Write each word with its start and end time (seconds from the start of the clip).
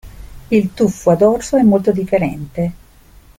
Il 0.49 0.71
tuffo 0.73 1.11
a 1.11 1.15
dorso 1.15 1.57
è 1.57 1.61
molto 1.61 1.91
differente. 1.91 2.71